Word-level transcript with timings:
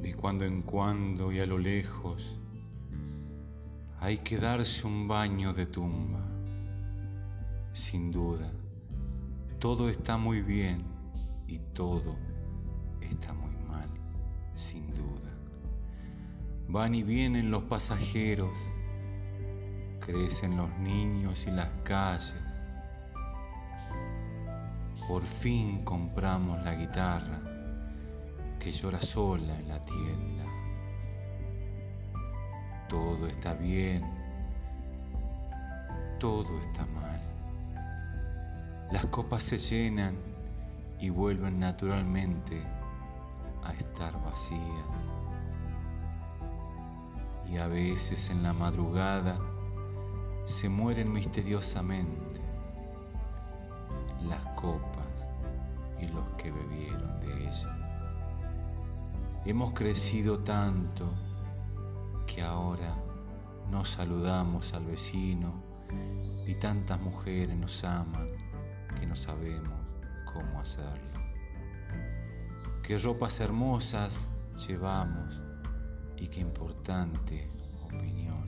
De 0.00 0.14
cuando 0.14 0.44
en 0.44 0.62
cuando 0.62 1.32
y 1.32 1.40
a 1.40 1.46
lo 1.46 1.58
lejos 1.58 2.40
hay 4.00 4.18
que 4.18 4.38
darse 4.38 4.86
un 4.86 5.06
baño 5.06 5.52
de 5.52 5.66
tumba. 5.66 6.26
Sin 7.72 8.10
duda, 8.10 8.50
todo 9.58 9.90
está 9.90 10.16
muy 10.16 10.40
bien 10.40 10.82
y 11.46 11.58
todo 11.74 12.16
está 13.00 13.34
muy 13.34 13.54
mal, 13.68 13.88
sin 14.54 14.88
duda. 14.94 15.30
Van 16.68 16.94
y 16.94 17.02
vienen 17.02 17.50
los 17.50 17.64
pasajeros, 17.64 18.58
crecen 20.00 20.56
los 20.56 20.70
niños 20.78 21.46
y 21.46 21.50
las 21.50 21.68
calles. 21.84 22.49
Por 25.10 25.24
fin 25.24 25.82
compramos 25.82 26.62
la 26.62 26.72
guitarra 26.72 27.40
que 28.60 28.70
llora 28.70 29.02
sola 29.02 29.58
en 29.58 29.66
la 29.66 29.84
tienda. 29.84 30.44
Todo 32.88 33.26
está 33.26 33.54
bien, 33.54 34.04
todo 36.20 36.60
está 36.60 36.86
mal. 36.86 37.20
Las 38.92 39.04
copas 39.06 39.42
se 39.42 39.58
llenan 39.58 40.14
y 41.00 41.10
vuelven 41.10 41.58
naturalmente 41.58 42.62
a 43.64 43.72
estar 43.72 44.12
vacías. 44.22 45.00
Y 47.48 47.56
a 47.56 47.66
veces 47.66 48.30
en 48.30 48.44
la 48.44 48.52
madrugada 48.52 49.40
se 50.44 50.68
mueren 50.68 51.12
misteriosamente 51.12 52.40
las 54.28 54.54
copas 54.54 54.99
y 56.00 56.08
los 56.08 56.24
que 56.36 56.50
bebieron 56.50 57.20
de 57.20 57.48
ella. 57.48 57.76
Hemos 59.44 59.72
crecido 59.72 60.40
tanto 60.40 61.12
que 62.26 62.42
ahora 62.42 62.92
no 63.70 63.84
saludamos 63.84 64.74
al 64.74 64.84
vecino 64.84 65.62
y 66.46 66.54
tantas 66.54 67.00
mujeres 67.00 67.56
nos 67.56 67.84
aman 67.84 68.28
que 68.98 69.06
no 69.06 69.16
sabemos 69.16 69.72
cómo 70.32 70.60
hacerlo. 70.60 71.20
Qué 72.82 72.98
ropas 72.98 73.40
hermosas 73.40 74.30
llevamos 74.66 75.40
y 76.16 76.28
qué 76.28 76.40
importante 76.40 77.50
opinión. 77.84 78.46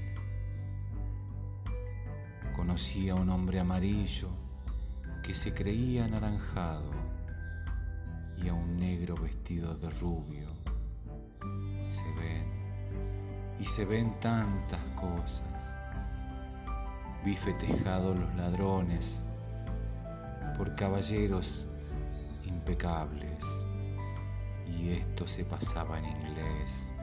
Conocí 2.55 3.09
a 3.09 3.15
un 3.15 3.31
hombre 3.31 3.61
amarillo 3.61 4.29
que 5.23 5.35
se 5.35 5.55
creía 5.55 6.05
anaranjado 6.05 6.91
negro 9.13 9.23
vestido 9.23 9.75
de 9.75 9.91
rubio. 10.01 10.49
Se 11.83 12.05
ven 12.15 12.47
y 13.59 13.65
se 13.65 13.85
ven 13.85 14.19
tantas 14.21 14.81
cosas. 14.95 15.77
Vi 17.25 17.35
festejados 17.35 18.17
los 18.17 18.35
ladrones 18.37 19.23
por 20.57 20.75
caballeros 20.77 21.67
impecables 22.45 23.45
y 24.67 24.91
esto 24.91 25.27
se 25.27 25.45
pasaba 25.45 25.99
en 25.99 26.07
inglés. 26.07 26.95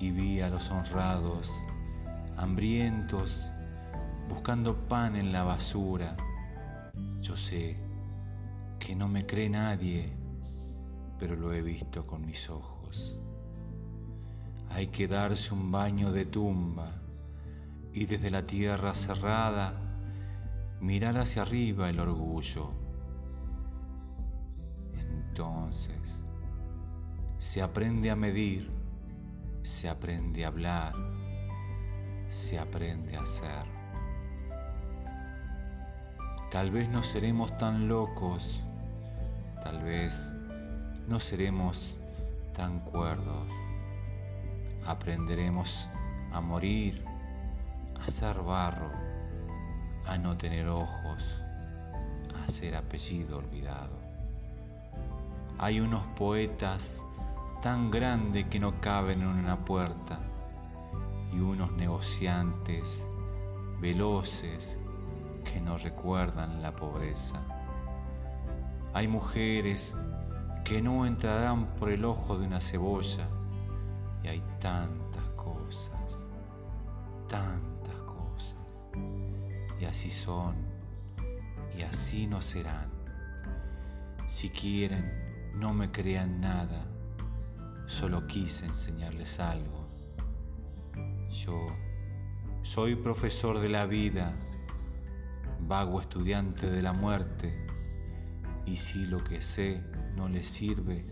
Y 0.00 0.10
vi 0.10 0.40
a 0.40 0.48
los 0.48 0.70
honrados, 0.70 1.52
hambrientos, 2.36 3.50
buscando 4.28 4.76
pan 4.88 5.16
en 5.16 5.32
la 5.32 5.44
basura. 5.44 6.16
Yo 7.20 7.36
sé 7.36 7.76
que 8.78 8.94
no 8.94 9.08
me 9.08 9.24
cree 9.24 9.48
nadie, 9.48 10.23
pero 11.24 11.36
lo 11.36 11.54
he 11.54 11.62
visto 11.62 12.06
con 12.06 12.26
mis 12.26 12.50
ojos. 12.50 13.18
Hay 14.68 14.88
que 14.88 15.08
darse 15.08 15.54
un 15.54 15.72
baño 15.72 16.12
de 16.12 16.26
tumba 16.26 16.92
y 17.94 18.04
desde 18.04 18.30
la 18.30 18.42
tierra 18.42 18.94
cerrada 18.94 19.72
mirar 20.82 21.16
hacia 21.16 21.40
arriba 21.40 21.88
el 21.88 21.98
orgullo 21.98 22.68
entonces, 24.92 26.22
se 27.38 27.62
aprende 27.62 28.10
a 28.10 28.16
medir, 28.16 28.70
se 29.62 29.88
aprende 29.88 30.44
a 30.44 30.48
hablar, 30.48 30.92
se 32.28 32.58
aprende 32.58 33.16
a 33.16 33.22
hacer. 33.22 33.64
Tal 36.50 36.70
vez 36.70 36.90
no 36.90 37.02
seremos 37.02 37.56
tan 37.56 37.88
locos, 37.88 38.62
tal 39.62 39.82
vez 39.82 40.34
no 41.08 41.20
seremos 41.20 42.00
tan 42.54 42.80
cuerdos. 42.80 43.52
Aprenderemos 44.86 45.88
a 46.32 46.40
morir, 46.40 47.04
a 48.04 48.10
ser 48.10 48.36
barro, 48.38 48.90
a 50.06 50.18
no 50.18 50.36
tener 50.36 50.68
ojos, 50.68 51.42
a 52.42 52.50
ser 52.50 52.76
apellido 52.76 53.38
olvidado. 53.38 53.98
Hay 55.58 55.80
unos 55.80 56.02
poetas 56.18 57.04
tan 57.62 57.90
grandes 57.90 58.46
que 58.46 58.60
no 58.60 58.80
caben 58.80 59.22
en 59.22 59.28
una 59.28 59.64
puerta 59.64 60.18
y 61.32 61.38
unos 61.38 61.72
negociantes 61.72 63.08
veloces 63.80 64.78
que 65.44 65.60
no 65.60 65.76
recuerdan 65.76 66.62
la 66.62 66.74
pobreza. 66.74 67.40
Hay 68.92 69.08
mujeres 69.08 69.96
que 70.64 70.80
no 70.80 71.04
entrarán 71.04 71.76
por 71.76 71.90
el 71.90 72.04
ojo 72.04 72.38
de 72.38 72.46
una 72.46 72.60
cebolla 72.60 73.28
y 74.22 74.28
hay 74.28 74.42
tantas 74.60 75.22
cosas, 75.36 76.26
tantas 77.28 77.94
cosas. 78.02 78.56
Y 79.78 79.84
así 79.84 80.10
son 80.10 80.54
y 81.76 81.82
así 81.82 82.26
no 82.26 82.40
serán. 82.40 82.90
Si 84.26 84.48
quieren, 84.48 85.52
no 85.54 85.74
me 85.74 85.90
crean 85.90 86.40
nada, 86.40 86.86
solo 87.86 88.26
quise 88.26 88.64
enseñarles 88.64 89.40
algo. 89.40 89.84
Yo 91.30 91.66
soy 92.62 92.94
profesor 92.96 93.58
de 93.58 93.68
la 93.68 93.84
vida, 93.84 94.34
vago 95.60 96.00
estudiante 96.00 96.70
de 96.70 96.80
la 96.80 96.92
muerte, 96.92 97.66
y 98.66 98.76
si 98.76 99.04
lo 99.06 99.22
que 99.22 99.40
sé 99.42 99.78
no 100.16 100.28
les 100.28 100.46
sirve, 100.46 101.04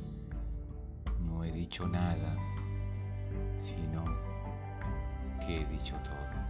no 1.20 1.44
he 1.44 1.52
dicho 1.52 1.86
nada, 1.86 2.36
sino 3.62 4.04
que 5.40 5.60
he 5.60 5.64
dicho 5.66 5.96
todo. 6.04 6.41